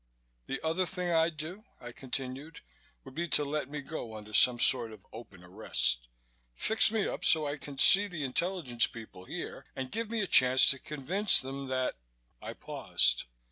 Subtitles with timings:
[0.47, 2.61] "The other thing I'd do," I continued,
[3.03, 6.07] "would be to let me go under some sort of open arrest.
[6.55, 10.25] Fix me up so I can see the intelligence people here and give me a
[10.25, 11.97] chance to convince them that"
[12.41, 13.25] I paused.